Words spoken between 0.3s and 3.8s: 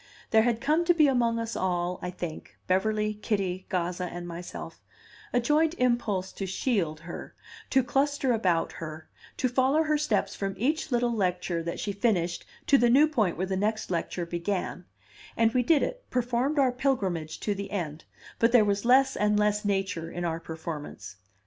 There had come to be among us all, I think Beverly, Kitty,